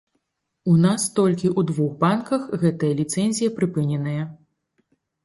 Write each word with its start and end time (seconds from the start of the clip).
У 0.71 0.77
нас 0.85 1.01
толькі 1.19 1.45
ў 1.49 1.71
двух 1.71 1.91
банках 2.03 2.47
гэтая 2.63 2.89
ліцэнзія 3.01 3.55
прыпыненая. 3.61 4.23